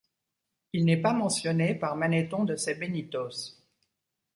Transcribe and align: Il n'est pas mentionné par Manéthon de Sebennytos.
Il 0.73 0.83
n'est 0.85 0.99
pas 0.99 1.13
mentionné 1.13 1.75
par 1.75 1.95
Manéthon 1.95 2.43
de 2.43 2.55
Sebennytos. 2.55 3.61